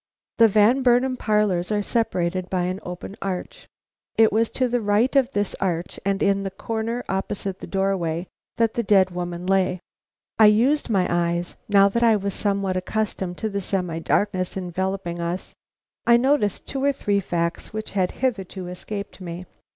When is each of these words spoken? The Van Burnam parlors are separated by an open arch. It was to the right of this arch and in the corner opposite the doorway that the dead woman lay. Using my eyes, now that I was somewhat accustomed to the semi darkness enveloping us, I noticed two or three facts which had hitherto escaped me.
The 0.39 0.47
Van 0.47 0.81
Burnam 0.81 1.15
parlors 1.15 1.71
are 1.71 1.83
separated 1.83 2.49
by 2.49 2.63
an 2.63 2.79
open 2.81 3.15
arch. 3.21 3.67
It 4.17 4.33
was 4.33 4.49
to 4.49 4.67
the 4.67 4.81
right 4.81 5.15
of 5.15 5.29
this 5.29 5.55
arch 5.61 5.99
and 6.03 6.23
in 6.23 6.41
the 6.41 6.49
corner 6.49 7.03
opposite 7.07 7.59
the 7.59 7.67
doorway 7.67 8.25
that 8.57 8.73
the 8.73 8.81
dead 8.81 9.11
woman 9.11 9.45
lay. 9.45 9.79
Using 10.43 10.91
my 10.91 11.05
eyes, 11.07 11.55
now 11.69 11.87
that 11.87 12.01
I 12.01 12.15
was 12.15 12.33
somewhat 12.33 12.77
accustomed 12.77 13.37
to 13.37 13.49
the 13.49 13.61
semi 13.61 13.99
darkness 13.99 14.57
enveloping 14.57 15.19
us, 15.21 15.53
I 16.07 16.17
noticed 16.17 16.67
two 16.67 16.83
or 16.83 16.91
three 16.91 17.19
facts 17.19 17.71
which 17.71 17.91
had 17.91 18.09
hitherto 18.13 18.69
escaped 18.69 19.21
me. 19.21 19.45